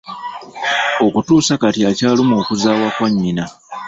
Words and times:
Okutuusa 1.05 1.53
kati 1.61 1.81
akyalumwa 1.89 2.35
okuzaawa 2.41 2.87
kwa 2.95 3.07
nnyina. 3.11 3.45